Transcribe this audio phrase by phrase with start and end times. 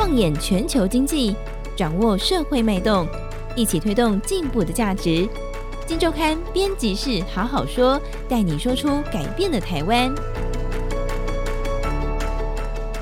[0.00, 1.36] 放眼全球经济，
[1.76, 3.06] 掌握社会脉动，
[3.54, 5.28] 一起推动进步的价值。
[5.86, 10.10] 金周刊编辑室好好说，带你说出改变的台湾。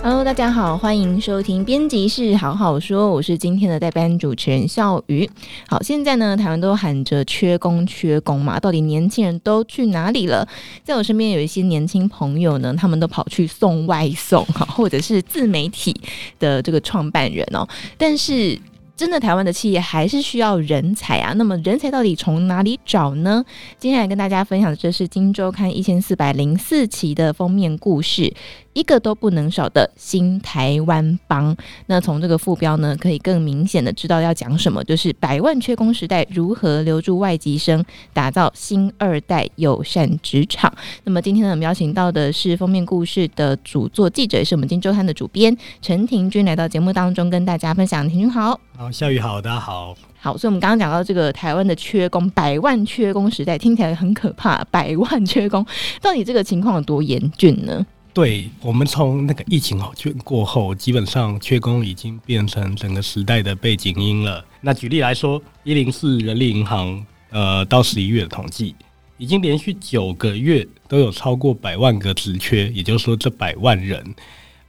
[0.08, 5.28] Hello，大家好，欢迎收听编辑室好好说，我是今天的代班主持人笑瑜。
[5.68, 10.48] 好，现在呢，台湾都喊着缺工缺工嘛，到底年轻人都去哪里了？
[10.82, 15.94] 在我身边有一些年轻朋友呢，他们都跑去送外送，哈， 或者是自媒体
[16.38, 18.58] 的这个创办人哦，但是。
[18.98, 21.32] 真的，台湾的企业还是需要人才啊。
[21.34, 23.44] 那么，人才到底从哪里找呢？
[23.78, 28.34] 接下来跟大家分享的，这是《今周刊》一千四百零四期的封面故事。
[28.78, 31.56] 一个都不能少的新台湾帮。
[31.86, 40.72] 那从这个副标呢，可以更明显的知道要讲什么，就是百万缺工时代如何留住外籍生，打造新二代友善职场。
[41.02, 48.08] 那么今天呢，我们邀请到的是封面故事的主作记者，也是我们金周刊的主编陈庭君，来到节目当中跟大家分享。
[48.08, 50.36] 庭君好，好，夏雨好，大家好，好。
[50.38, 55.66] 所以，我们刚刚讲到这个台湾的缺工，百万缺工时代听起来很可怕，百万缺工，
[56.00, 57.84] 到底这个情况有多严峻呢？
[58.18, 59.80] 对，我们从那个疫情
[60.24, 64.44] 过后，基本上缺工已经变成整个时代的背景音了。
[64.60, 68.74] 那举例来说，一零四人力银行呃到十一月的统计，
[69.18, 74.04] 已经连续九个月都有超过百万个职缺，也就是说这百万人，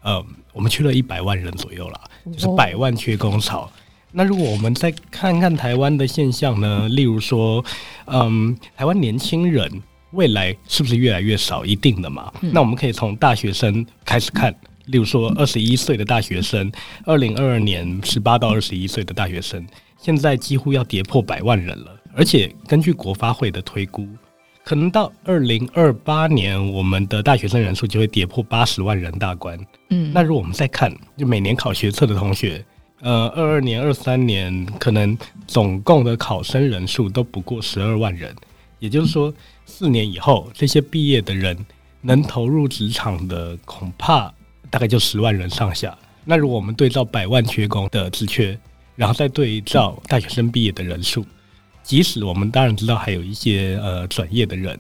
[0.04, 3.62] 呃，我们缺了一百万人左右啦，就是百万缺工潮。
[3.62, 3.70] 哦。
[4.12, 7.66] 那如果我们再看看台湾的现象呢，例如说，
[8.06, 9.82] 嗯，台湾年轻人。
[10.12, 11.64] 未来是不是越来越少？
[11.64, 12.32] 一定的嘛。
[12.42, 14.52] 嗯、那我们可以从大学生开始看，
[14.88, 16.72] 例如说二十一岁的大学生，
[17.06, 19.66] 二零二二年十八到二十一岁的大学生，
[20.00, 21.96] 现在几乎要跌破百万人了。
[22.16, 24.08] 而且根据国发会的推估，
[24.64, 29.58] 可能到二零二八年，我们的大学生人数就会跌破八十万人大关。
[29.90, 32.66] 嗯，那如果我们再看，就每年考学测的同学，
[33.02, 38.36] 呃，二二年、二三年，可能总共的考生人数都不过十二万人，
[38.80, 39.32] 也就是说。
[39.70, 41.56] 四年以后，这些毕业的人
[42.02, 44.34] 能投入职场的，恐怕
[44.70, 45.98] 大概就十万人上下。
[46.26, 48.60] 那如果我们对照百万缺工的职缺，
[48.96, 51.26] 然后再对照大学生毕业的人数，
[51.84, 54.78] 即使我们当然知道还有一些呃转业的人，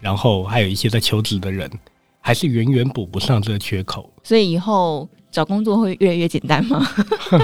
[0.00, 1.70] 然后还有一些在求职的人，
[2.20, 4.12] 还是远远补不上这个缺口。
[4.22, 6.86] 所以以后找工作会越来越简单吗？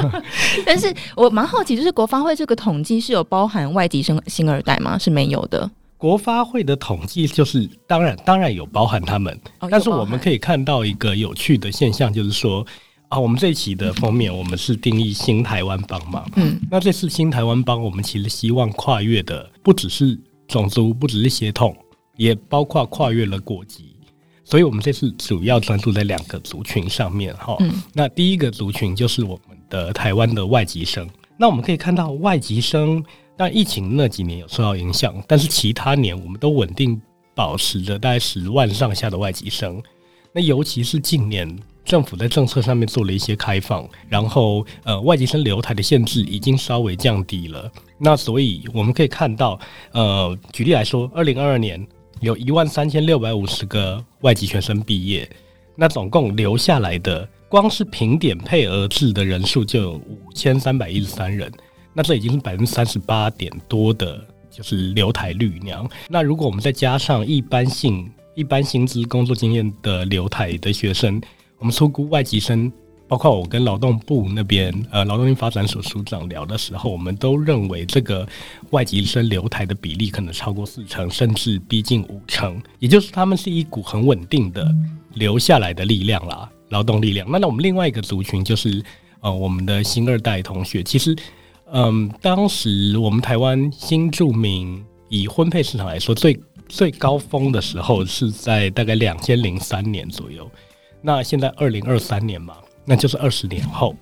[0.66, 4.98] 但是我蛮好奇，就是国发会这个统计是有包含外籍生新二代吗？
[4.98, 5.68] 是没有的。
[5.98, 9.36] 国发会的统计就是，当然当然有包含他们，
[9.68, 12.64] 但是我们可以看到一个有趣的现象，就是说
[13.08, 20.16] 啊，我们这一期的封面我们是定义新台湾帮嘛，嗯，那这次新台湾帮，我们其实希望跨越的不只是
[20.46, 21.76] 种族，不只是血统，
[22.16, 23.96] 也包括跨越了国籍，
[24.44, 33.04] 所以我们这次主要专注在两个族群上面哈，嗯，那第一个族群就是我们的台湾的外籍生，那我们可以看到外籍生。
[33.38, 37.00] 但疫情那几年有受到影响，但是其他年我们都稳定
[37.36, 39.80] 保持着大概十万上下的外籍生。
[40.32, 41.48] 那尤其是近年
[41.84, 47.70] 政府在政策上面做了一些开放，然后呃外籍生留台的限制已经稍微降低了。
[47.96, 49.58] 那所以我们可以看到，
[49.92, 51.86] 呃举例来说，二零二二年
[52.20, 55.28] 有一万三千六百五十个外籍学生毕业，
[55.76, 61.50] 那总共留下来的光是评点配额制的人数就有五千三百一十三人。
[61.94, 65.88] 那这已经是百分之三十八点多的，就是留台率那样。
[66.08, 71.20] 那如果我们再加上一般性、一般薪资工作经验的留台的学生，
[71.58, 72.70] 我们粗估外籍生，
[73.08, 78.24] 包括我跟劳动部那边呃劳动力发展署署长聊的时候，我们都认为这个
[78.70, 82.62] 外籍生留台的比例可能超过四成，甚至逼近五成。
[82.78, 84.72] 也就是他们是一股很稳定的
[85.14, 87.28] 留下来的力量啦，劳动力量。
[87.28, 88.80] 那那我们另外一个族群就是
[89.18, 91.16] 呃我们的新二代同学，其实。
[91.72, 100.50] 嗯，当时我们台湾新住民以婚配市场来说，最最高峰的时候是在大概两千零三年左右。
[101.02, 103.94] 那现在二零二三年嘛，那就是二十年后，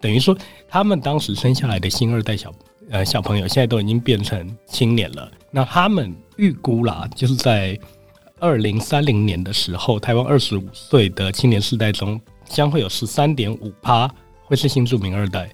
[0.00, 0.36] 等于说
[0.68, 2.52] 他们当时生下来的新二代小
[2.90, 5.30] 呃小朋友，现在都已经变成青年了。
[5.50, 7.78] 那他们预估啦，就是在
[8.40, 14.12] 二零三零年的时候，台湾二十五岁的青年世代中，将会有十三点五趴
[14.44, 15.48] 会是新住民二代。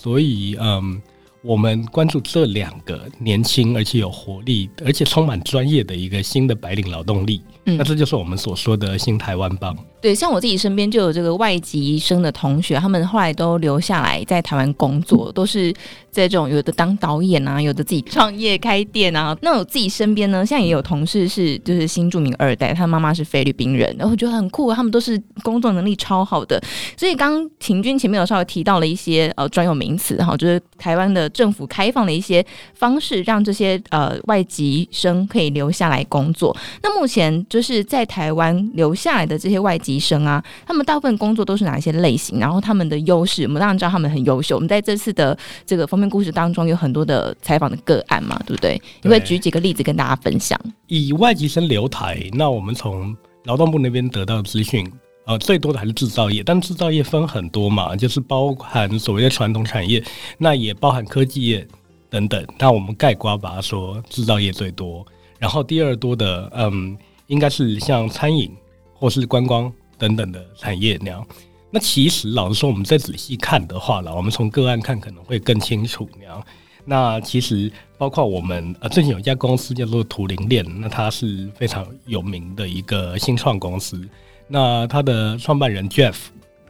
[0.00, 1.02] 所以，嗯，
[1.42, 7.42] 我们关注这两个年轻而且有活力，而且充满专业的一个新的白领劳动力。
[7.68, 9.76] 嗯，那这就是我们所说的新台湾帮。
[10.00, 15.72] 对，像我自己身边就有这个外籍生的同学，他们后来都留下来在台湾工作，都是
[16.10, 19.36] 在这种有的当导演啊，有的自己创业开店啊。
[19.42, 26.62] 那我自己身边呢，现在也有同事是就是新著名二代，他妈妈是菲律宾人，然后我觉得很酷，他们都是工作能力超好的。
[26.96, 32.44] 所以刚刚庭均前面有稍微提到了一些呃专有名词哈，就是台湾的政府开放的一些
[32.74, 36.56] 方式，让这些呃外籍生可以留下来工作。
[36.84, 39.98] 那目前就是在台湾留下来的这些外籍。
[39.98, 42.38] 生啊，他们大部分工作都是哪一些类型？
[42.38, 44.54] 然后他们的优势，我们当然知道他们很优秀。
[44.54, 48.80] 我们在这次的这个封面故事当中有很多的采访的个案嘛，对不对？
[49.02, 50.58] 你会举几个例子跟大家分享？
[50.86, 53.14] 以外籍生留台，那我们从
[53.44, 54.88] 劳动部那边得到资讯，
[55.26, 60.00] 呃，最多的还是制造业，但制造业分很多嘛，就是包含所谓的传统产业，
[60.38, 61.66] 那也包含科技业
[62.08, 62.46] 等等。
[62.58, 65.04] 那我们概括把它说，制造业最多，
[65.40, 66.96] 然后第二多的，嗯，
[67.28, 68.54] 应该是像餐饮。
[69.00, 71.24] 或是观光等等的产业那样，
[71.70, 76.44] 那其实老实说，我们再仔细看的话了，我们从个案看可能会更清楚那样。
[76.84, 84.04] 那其实包括我们呃，最近有一家公司叫做图灵链，那它是非常有名的一个新创公司。
[84.48, 86.16] 那它的创办人 Jeff，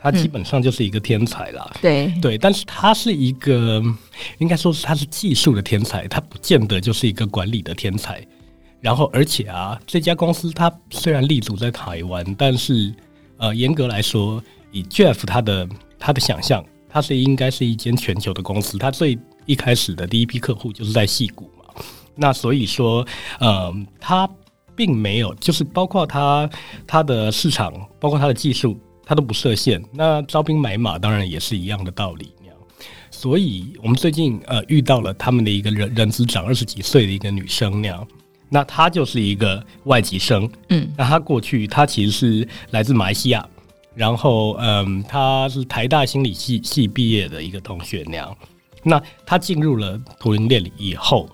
[0.03, 1.67] 他基本上就是一个天才啦。
[1.77, 3.83] 嗯、对对，但是他是一个
[4.37, 8.23] 应该说是他是技术的天才，他不见得就是一个管理的天才。
[8.81, 12.95] 然后，而且啊，这家公司它虽然立足在台湾，但是
[13.37, 18.79] 呃，严格来说，以 Jeff 他的他的想象，它是应该是一间全球的公司。
[18.79, 21.83] 他最一开始的第一批客户就是在戏谷嘛。
[22.15, 23.07] 那所以说，
[23.41, 24.29] 呃，他
[24.77, 26.49] 并没有，就是包括他
[26.87, 29.83] 他的市场，包括他的技术，他都不设限。
[29.93, 32.57] 那招兵买马当然也是一样的道理那样。
[33.11, 38.07] 所以我们最近呃遇到了他们的一个人人资长，二十几岁的一个女生那样。
[38.49, 43.47] 那他就是一个外籍生，嗯，那他过去他其实是来自马来西亚，
[43.95, 48.37] 然后嗯，他是台大心理系系毕业的一个同学那样。
[48.83, 51.29] 那他进入了图灵链里以后，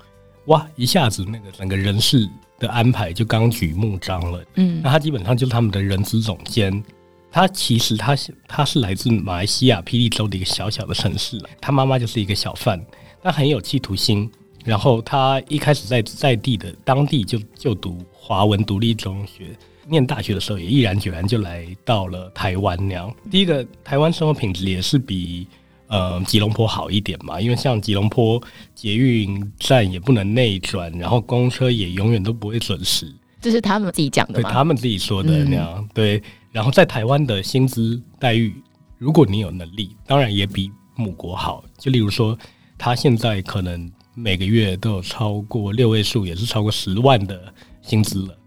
[0.47, 2.29] 哇，一下子那个整个人事
[2.59, 6.83] 的安排就纲举目张了，嗯，那他基本上就是他们的人资总监。
[7.31, 12.81] 他其实他是他是来自马来西亚霹雳州的一个小小的城市，他妈妈就是一个小贩，
[13.23, 14.31] 他很有企图心。
[14.65, 19.55] 然后他一开始在在地的当地就就读华文独立中学，
[19.87, 23.15] 念大学的时候也毅然决然就来到了台湾那样。
[23.31, 25.47] 第一个，台湾生活品质也是比
[25.89, 28.43] 呃吉隆坡好一点嘛，因为像吉隆坡
[28.75, 33.15] 捷运站也不能内转，然后公车也永远都不会准时。
[33.43, 34.41] 这是他们自己讲的？
[34.41, 35.87] 对，他们自己说的那样。
[35.93, 38.55] 对，然后在台湾的薪资待遇，
[38.97, 41.63] 如果你有能力，当然也比母国好。
[41.77, 42.39] 就例如说，
[42.79, 43.93] 他现在可能。
[44.15, 47.53] 每个月都有超过六位数，也是超过十万的
[47.83, 48.39] 薪资了。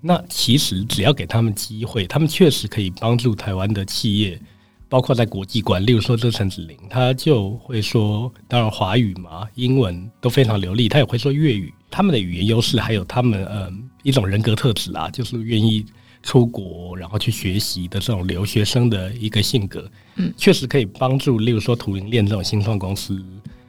[0.00, 4.40] 那其实只要给他们机会，他们确实可以帮助台湾的企业，
[4.88, 5.84] 包括在国际观。
[5.84, 11.74] 例如说，这陈子玲，他就会说，当然华语嘛，英文都非常流利，他也会说粤语。
[11.90, 15.84] 他们的语言优势，还有他们嗯一种人格特质啊，就是愿意
[16.22, 21.40] 出国然后去学习的这种留学生的一个性格，嗯，确实可以帮助。
[21.40, 23.20] 例如说，图灵链这种新创公司。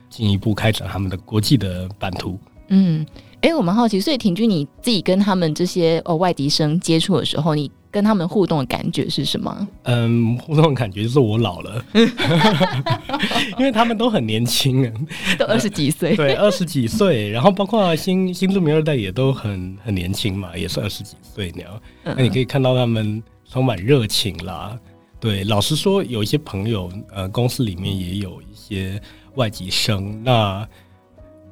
[0.10, 2.40] 进一步开展他们的国际的版图。
[2.70, 3.06] 嗯，
[3.42, 9.68] 哎、欸，我蛮好奇，所以庭均你自己跟他们这些哦外籍生接触的时候，你跟他们互动的感觉是什么？
[9.86, 11.84] 嗯，互动的感觉就是我老了，
[13.58, 14.94] 因为他们都很年轻啊，
[15.40, 21.82] 都二十几岁，对，二十几岁，然后包括新新住民二代也都很很年轻嘛，也是二十几岁那样。
[22.04, 24.78] 嗯、那你可以看到他们充满热情啦。
[25.20, 29.02] 对，老实说，有一些朋友，呃，公司里面也有一些。
[29.36, 30.68] 外籍生，那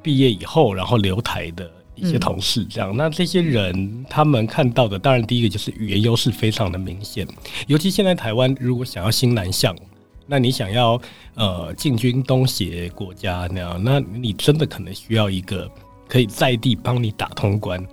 [0.02, 7.26] 毕业以后，然后留台的一些同事，这样，嗯、那这些人他们看到的，当然第一个就是语言优势非常的明显，
[7.66, 9.76] 尤其现在台湾如果想要新南向，
[10.26, 11.00] 那你想要
[11.34, 15.68] 呃进军东协国家那样，那你真的可能需要一个
[16.06, 17.84] 可以在地帮你打通关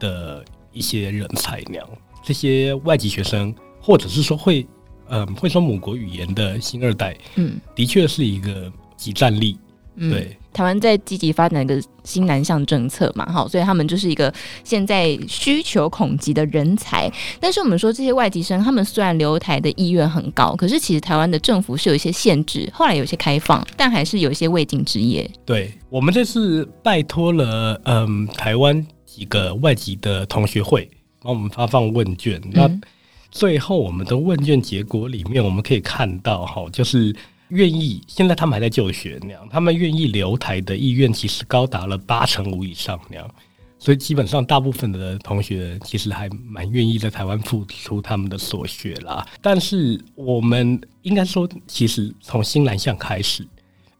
[0.00, 1.88] 的一些人才那样，
[2.24, 4.66] 这些外籍学生，或者是说会
[5.08, 8.72] 嗯、呃、会说母国语言的新二代，嗯，的确是一个。
[9.02, 9.58] 即战力，
[9.98, 14.32] 对，嗯、台湾在积极发展一个新南向政策嘛，哈，所以他们就是一个
[14.62, 17.12] 现在需求恐急的人才。
[17.40, 25.28] 但是我们说这些外籍生，他们虽然留台的意愿很高，可是其实台湾的政府是有一些限制，后来有些开放，但还是有一些未尽之业。
[25.44, 30.88] 对，我们这次拜托了，嗯，台湾几个外籍的同学会
[31.20, 32.88] 帮我们发放问卷，嗯、那
[33.30, 37.14] 最后我们的问卷结果里面，我们可以看到，哈，就是。
[37.52, 43.30] 愿意，现在他们还在就学那样，他们愿意留台的意愿其实高达了八成五以上那样，
[43.78, 49.26] 所以基本上大部分的同学其实还蛮愿意在台湾付出他们的所学啦。
[49.42, 53.46] 但是我们应该说，其实从新南向开始，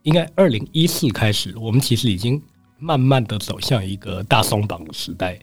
[0.01, 2.41] 应该二零一四开始，我们其实已经
[2.79, 5.37] 慢慢的走向一个大松绑的时代。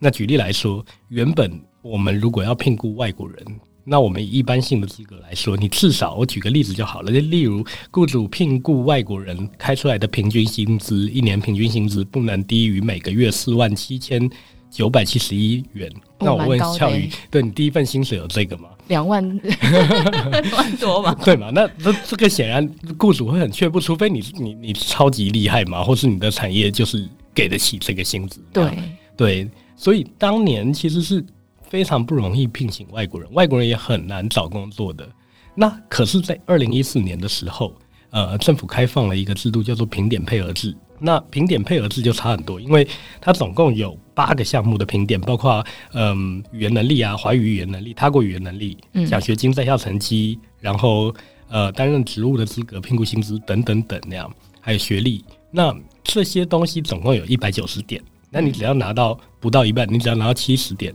[0.00, 7.10] 那举例来说，原本我们如果要聘雇外国人，那我们以一般性的资格来说，你至少我举个例子就好了。
[7.10, 14.30] 就例如，雇主聘雇外国人开出来的平均薪资，一年平均薪资不能低于每个月四万七千
[14.70, 15.92] 九百七十一元。
[16.20, 18.68] 那我问俏宇，对你第一份薪水有这个吗？
[18.86, 21.12] 两万， 两万多嘛？
[21.24, 21.50] 对嘛？
[21.52, 28.40] 那这这个显然雇主会很却步，除非你你你超级厉害嘛，或是你的产业就是给得起这个薪资。
[28.52, 28.70] 对
[29.16, 31.24] 对，所以当年其实是。
[31.72, 35.08] 非常不容易聘请外国人，外国人也很难找工作的。
[35.54, 37.74] 那可是，在二零一四年的时候，
[38.10, 40.76] 呃，政府开放了一个制度，叫做评点配额制。
[40.98, 42.86] 那评点配额制就差很多，因为
[43.22, 45.64] 它总共有八个项目的评点，包括
[45.94, 48.76] 嗯、呃、语言能力啊、华语语言能力、他国语言能力、
[49.08, 51.10] 奖学金在校成绩，然后
[51.48, 55.24] 呃担任职务的资格、聘雇薪资等等等那样，还有学历。
[55.50, 55.74] 那
[56.04, 60.94] 这些东西总共有一百九十点，那你只要拿到不到一半，你只要拿到七十点。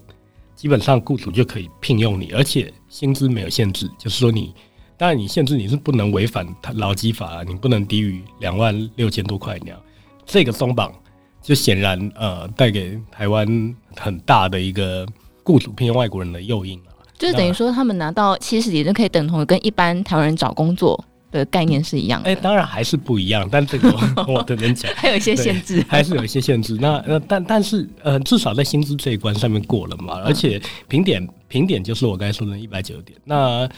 [0.57, 4.53] 基本上雇主就可以聘用你，而且薪资没有限制，就是说你
[4.97, 9.79] 当然你限制你是不能违反劳基法，你不能低于两万六千多块那样。
[10.25, 10.91] 这个松绑
[11.43, 13.47] 就显然呃带给台湾
[13.95, 15.07] 很大的一个
[15.43, 21.05] 雇主聘用外国人的诱因啊，就是等于说他们拿到七十点就可以等同跟一般台湾人找工作。
[21.37, 23.89] 的概念是一样的，哎、欸，当然还是不一样，但这个
[24.27, 26.77] 我等等讲，还有一些限制，还是有一些限制。
[26.81, 33.17] 那呃，但但是呃，至少在薪资这一关上面过了嘛，而且评点评点就是我刚才说的一百九十点。
[33.23, 33.69] 那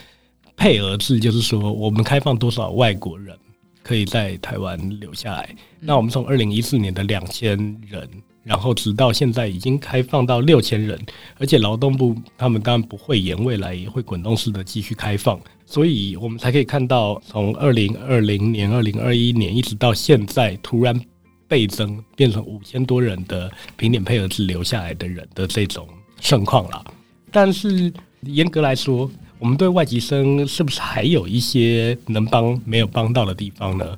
[0.56, 3.38] 配额制就是说，我们开放多少外国人
[3.84, 5.56] 可以在台湾留下来？
[5.80, 8.10] 那我们从二零一四年的两千人，
[8.44, 11.00] 然后直到现在已经开放到六千人，
[11.38, 15.40] 而且劳动部他们当然不会延，未来也会滚动式的继续开放。
[15.66, 21.00] 所以我们才可以看到，从二零二零年、二零二一年一直到现在，突然
[21.48, 25.88] 倍增，变成五千多人的评点配额制留下来的人的这种
[26.20, 26.84] 盛况了。
[27.32, 33.96] 但是严格来说，我们对外籍生是不是还有一些能帮没有帮到的地方呢？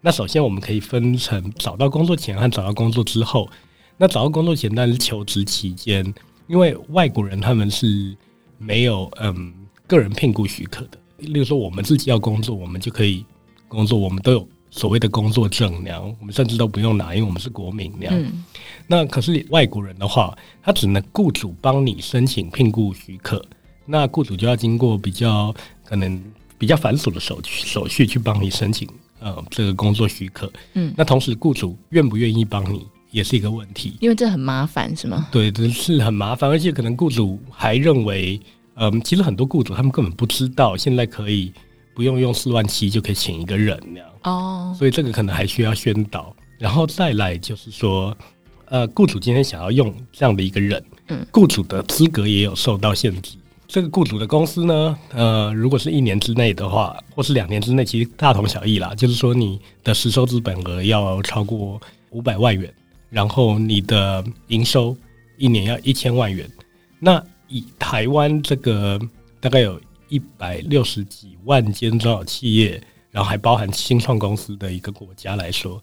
[0.00, 3.46] 那首先我们可以分成找到工作前和找到工作之后。
[4.00, 6.02] 那找到工作前，但是求职期间，
[6.46, 8.16] 因为外国人他们是
[8.56, 9.52] 没有嗯
[9.86, 10.98] 个人聘雇许可的。
[11.18, 13.22] 例如说，我们自己要工作，我们就可以
[13.68, 18.14] 工作，我们都有所谓的工作证那样，我们甚至都不用拿，因为我们是国民那样。
[18.16, 18.42] 嗯、
[18.86, 23.44] 那可是外国人的话，他只能雇主帮你申请聘雇许可，
[23.84, 25.54] 那雇主就要经过比较
[25.84, 26.18] 可能
[26.56, 28.88] 比较繁琐的手续手续去帮你申请
[29.18, 30.50] 呃这个工作许可。
[30.72, 35.28] 嗯，那同时雇主愿不愿意帮你也是一个问题，因为这很麻烦，是吗？
[35.30, 38.40] 对，这是很麻烦，而且可能雇主还认为。
[38.82, 41.52] 嗯，其实很多雇主他们根本不知道现在可以
[41.94, 46.34] 不用用四万七就可以请一个人那样哦，所以这个可能还需要宣导。
[46.56, 48.16] 然后再来就是说，
[48.66, 53.36] 呃，雇主今天想要用这样的一个人，嗯，雇主的资格也有受到限制。
[53.68, 58.94] 这个雇主的公司呢，呃，如果是一年之内的话，或是两年之内，其实大同小异啦。
[58.94, 61.78] 就是说，你的实收资本额要超过
[62.10, 62.72] 五百万元，
[63.10, 64.96] 然后你的营收
[65.36, 66.50] 一年要一千万元，
[66.98, 67.22] 那。
[67.52, 68.96] 以台湾这个
[69.40, 75.82] 大概有一百六十几万间中小企业，然后还包含新创公司的一个国家来说，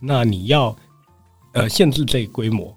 [0.00, 0.76] 那你要
[1.52, 2.76] 呃限制这个规模，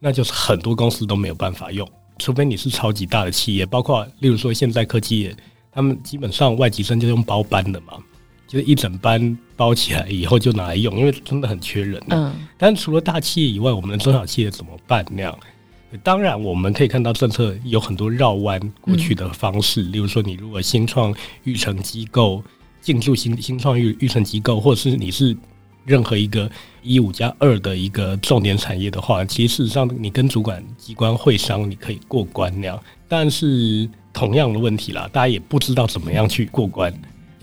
[0.00, 1.88] 那就是很多公司都没有办法用，
[2.18, 5.36] 除非你是超级大的企业，包括例如说现在科技业，
[5.70, 8.02] 他们基本上外籍生就用包班的嘛，
[8.46, 12.02] 就是一整班包起来以后就拿来用，因为真的很缺人。
[12.08, 15.38] 嗯，但除了大企业以外，我们的中小企业怎么办那样？
[16.02, 22.42] 当然，我们可以看到政策有很多绕弯过去的方式，嗯、例如说，你如果新创育成机构
[22.82, 25.34] 进驻新新创育育成机构，或者是你是
[25.84, 26.50] 任何一个
[26.82, 32.78] 一五加二的一个重点产业的话，其实事实上你跟主管机关会商，你可以过关那样。
[33.08, 36.92] 但是同样的问题啦，大家也不知道怎么样去过关，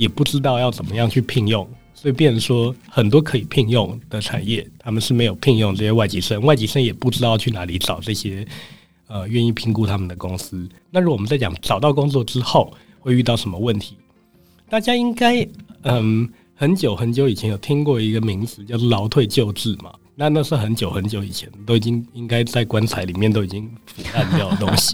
[0.04, 1.68] 也不知道要怎么样去聘用。
[1.96, 8.46] 所以，变说很多可以聘用的产业，他们是没有聘用这些外籍生，外籍生也不知道去哪里找这些
[9.08, 10.68] 呃愿意评估他们的公司。
[10.92, 13.96] 那如果我们在讲找到工作之后会遇到什么问题，
[14.70, 15.48] 大家应该
[15.84, 19.94] 嗯很久很久以前有听过一个名词叫做劳退救治嘛？
[20.16, 24.94] 那那是很久很久以前，都已经应该在棺材里面都已经腐烂掉的东西。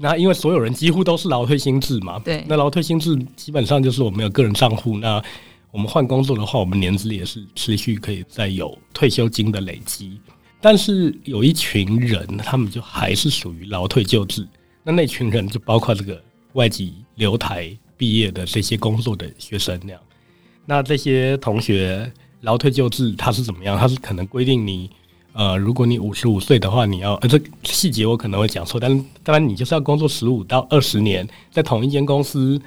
[0.00, 5.22] 那因为所有人几乎都是劳退新制嘛，对，那劳退新制基本上就是我们有个人账户那。
[5.72, 10.20] 我们换工作的话，我们年资也是持续可以再有退休金的累积。
[10.60, 14.44] 但是有一群人，他们就还是属于劳退就制。
[14.82, 16.20] 那那群人就包括这个
[16.54, 20.00] 外籍留台毕业的这些工作的学生那样。
[20.66, 23.78] 那这些同学劳退就制，他是怎么样？
[23.78, 24.90] 他是可能规定你，
[25.32, 28.90] 呃，如果你五十五岁的话，你要呃，这细节我可能会讲错，但
[29.22, 32.60] 当然你就是要工作十五到二十年，在同一间公司，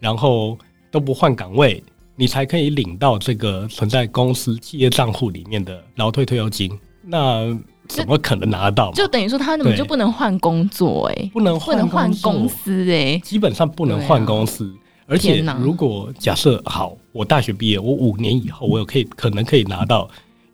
[0.00, 0.58] 然后
[0.90, 1.82] 都不换岗位，
[2.16, 6.76] 你才可以领到这个存在公司企业账户里面的劳退退休金。
[7.02, 7.56] 那
[7.86, 8.92] 怎么可能拿得到？
[8.92, 14.66] 就等于说他根本就不能换工作哎、欸，不能换换公司哎、欸，基本上不能换公司。
[14.66, 20.06] 啊、而且如果假设好，我大学毕业，我五年以后我有可以可能可以拿到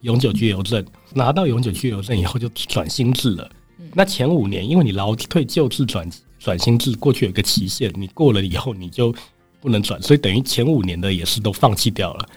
[0.03, 3.51] 永久居留证，拿到永久居留证以后就转新制了。
[3.95, 9.15] 那前五年因为你劳退旧制转转新制过去有一个期限，你过了以后你就
[9.61, 12.29] 不能转，所以等于前五年的也是都放弃掉了。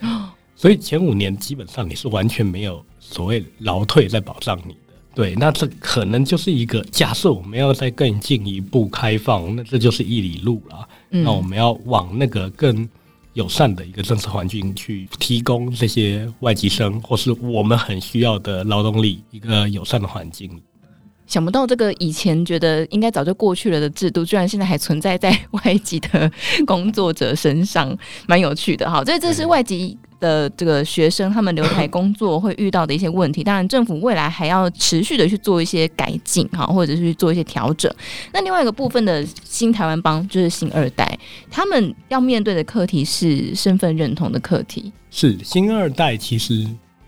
[0.56, 2.84] 所以前五年基本上你是完全没有。
[3.00, 10.86] 所谓劳退在保障你的，对，那这可能就是一个假设，我们要再更进一步开放，那这就是一里路了。
[11.10, 12.86] 嗯、那我们要往那个更
[13.38, 20.50] 友善的一个政策环境去提供这些外籍生，或是我们很需要的劳动力一个友善的环境。
[21.24, 26.28] 想不到这个以前觉得应该早就过去了的制度，居然现在还存在在 外籍的
[26.66, 29.04] 工作者身上，蛮有趣的哈。
[29.04, 29.96] 这这是外籍。
[30.20, 37.92] 的这个学生，他们留台工作会遇到的一些问题，当然政府未来还要持续的去做一些改进哈，或者是去做一些调整。
[38.32, 41.18] 那另外一个部分的新台湾帮就是新二代，
[41.50, 44.92] 他们要面对的课题是身份认同的课题。
[45.10, 46.66] 是新二代，其实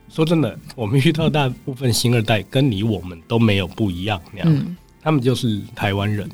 [0.09, 6.29] 说真的，我们遇到大部分新二代跟你我们都没有不一样那样，嗯、他们就是台湾人。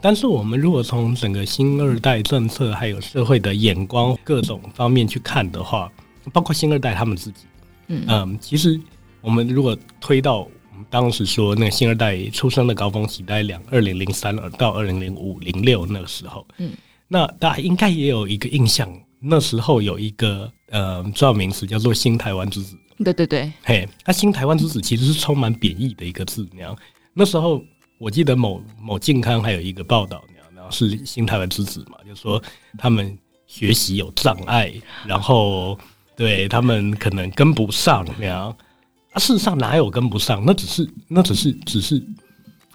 [0.00, 5.88] 但是我们如果从整个新二代政策还有社会的眼光各种方面去看的话，
[6.32, 7.46] 包括新二代他们自己，
[7.88, 8.80] 嗯嗯，其实
[9.20, 16.72] 我们如果推到我们当时说那个新二代出生的高峰期，大概两二零零三到二零零五零六那个时候，嗯，
[17.08, 18.88] 那大家应该也有一个印象，
[19.20, 26.76] 那时候有一个呃重要名词叫做“新台湾之子”，对对对，嘿，那“新台湾之子”其实是充满贬义的一个字，那样。
[27.12, 27.62] 那时候
[27.98, 32.42] 我记得某某健康还有一个报道，那样，然后是“新台湾之子”嘛，就是说
[32.78, 34.72] 他们学习有障碍，
[35.06, 35.78] 然后。
[36.22, 38.56] 对他们可能跟不上那样，
[39.10, 40.40] 啊，事实上哪有跟不上？
[40.46, 42.00] 那只是那只是只是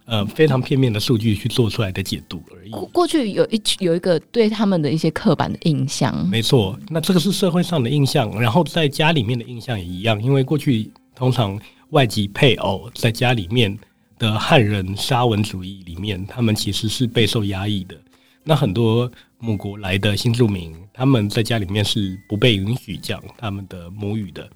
[0.03, 2.71] 呃非常片面的数据去做出来的解读而已。
[2.91, 6.77] 过去有一有一个对他们的一些刻板的印象，没错。
[6.89, 10.21] 那这个是社会上的印象，然后在家里面的印象也一样。
[10.21, 11.57] 因为过去通常
[11.91, 13.79] 外籍配偶在家里面
[14.19, 17.95] 的汉人沙文主义里面，他们其实是备受压抑的。
[18.43, 19.09] 那很多。
[19.39, 24.49] 母国来的新住民，他们在家里面是不被允许讲他们的母语的。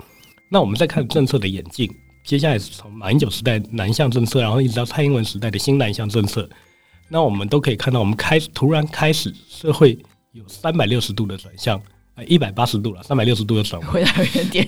[0.49, 1.89] 那我们再看政策的演进，
[2.25, 6.49] 接下来是从马英九时代南向政策，然后一直到蔡英文时代的新南向政策，
[7.07, 9.97] 那我们都可以看到，我们开突然开始社会
[10.31, 11.79] 有三百六十度的转向，
[12.15, 14.67] 呃，一百八十度了，三百六十度的转回来原点，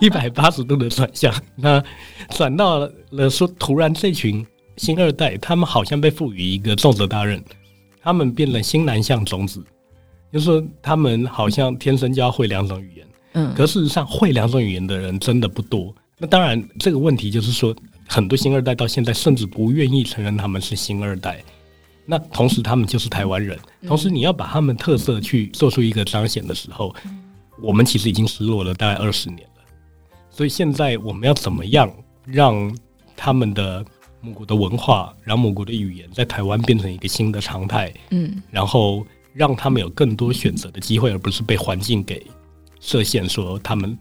[0.00, 1.82] 一百八十度的转向，那
[2.30, 7.42] 转到了说，突然这群新二代，他们好像被赋予一个重责大任。
[8.08, 9.62] 他们变了新南向种子，
[10.32, 15.94] 就是说他们好像天生就要会两种语言，嗯，可事实上会两种语言的人真的不多。
[16.16, 17.76] 那当然，这个问题就是说，
[18.08, 21.44] 很多新二代到现在甚至不愿意承认他们是新二代。
[22.06, 23.58] 那同时，他们就是台湾人。
[23.86, 26.94] 同时，你要把他们特色去做出一个彰显的时候，
[27.60, 29.62] 我们其实已经失落了大概二十年了。
[30.30, 31.92] 所以现在我们要怎么样
[32.24, 32.74] 让
[33.14, 33.84] 他们的？
[34.20, 42.26] 母国的文化，让母国的语言在台湾变成一个新的常态，嗯，然后让他们有更多选择的机会，而不是被环境给
[42.80, 43.96] 设限，说他们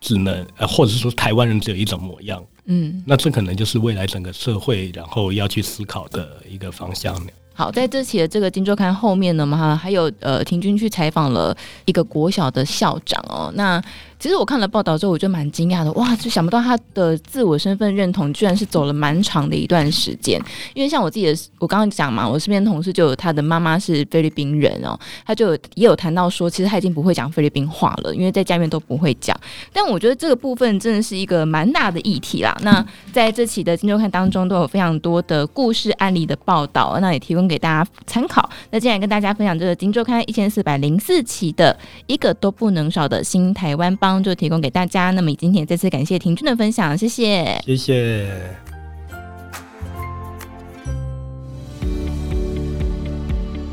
[0.00, 7.18] 只能呃，或者是说台湾人只有一种模样，嗯，那这可能就是未来整个社会然后要去思考的一个方向。
[7.54, 13.82] 好，在这期的这个《金周刊》后面呢，嘛，还有呃，亭均去采访了一个国小的校长哦，那。
[14.18, 20.40] 其实我看了报道之后，我就蛮惊讶的，哇，就想不到他的自我身份认同居然是走了蛮长的一段时间。
[20.74, 29.38] 因为像我自己的，我刚刚讲嘛，我身边同事就有他的妈妈是菲律宾人哦，他就也有谈到说，其实他已经不会讲菲律宾话了，因为在家里面都不会讲。
[29.72, 32.56] 但我觉得这个部分真的是一个蛮大的议题啦。
[32.62, 38.48] 那在这期的《金周刊》当中，都有非常多的故事案例的报道，那也提供给大家参考。
[38.70, 41.76] 那接下来跟大家分享这个《金周刊》一千四百零四期的
[42.06, 44.22] 一个都不能少的新台湾帮。
[44.22, 45.10] 助提供给大家。
[45.12, 48.26] 那么今天再次感谢亭均的分享，谢谢，谢谢。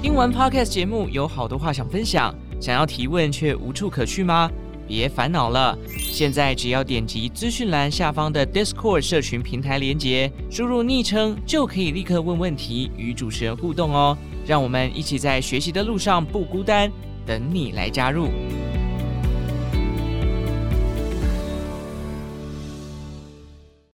[0.02, 4.52] 听完 Podcast 节目，有好多话想分享，想要提问却无处可去吗？
[4.86, 5.76] 别别烦恼了。
[5.98, 14.16] 现在只要点击资讯栏下方的 Discord 社群平台连接，输入昵称就可以立刻问问题，与主持人互动哦。
[14.46, 16.92] 让我们一起在学习的路上不孤单，
[17.26, 18.28] 等你来加入。